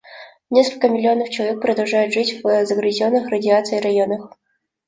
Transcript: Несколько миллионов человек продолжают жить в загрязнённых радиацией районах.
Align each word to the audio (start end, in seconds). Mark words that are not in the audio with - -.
Несколько 0.49 0.89
миллионов 0.89 1.29
человек 1.29 1.61
продолжают 1.61 2.11
жить 2.11 2.43
в 2.43 2.65
загрязнённых 2.65 3.29
радиацией 3.29 3.81
районах. 3.83 4.35